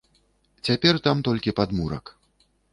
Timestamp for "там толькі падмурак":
1.09-2.05